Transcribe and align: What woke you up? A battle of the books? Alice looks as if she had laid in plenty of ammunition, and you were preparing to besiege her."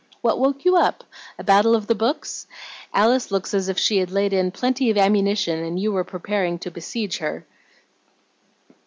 What 0.21 0.39
woke 0.39 0.65
you 0.65 0.77
up? 0.77 1.03
A 1.37 1.43
battle 1.43 1.75
of 1.75 1.85
the 1.85 1.93
books? 1.93 2.47
Alice 2.91 3.29
looks 3.29 3.53
as 3.53 3.69
if 3.69 3.77
she 3.77 3.97
had 3.99 4.09
laid 4.09 4.33
in 4.33 4.49
plenty 4.49 4.89
of 4.89 4.97
ammunition, 4.97 5.63
and 5.63 5.79
you 5.79 5.91
were 5.91 6.03
preparing 6.03 6.57
to 6.57 6.71
besiege 6.71 7.19
her." 7.19 7.45